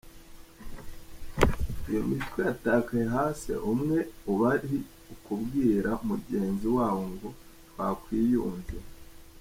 Iyo 1.87 2.01
mitwe 2.09 2.39
yatakaye 2.49 3.05
hasi, 3.15 3.51
umwe 3.71 3.97
uba 4.31 4.49
uri 4.63 4.77
kubwira 5.25 5.89
mugenzi 6.09 6.67
wawo 6.77 7.03
ngo 7.13 7.29
‘Twakwiyunze?’. 7.69 8.77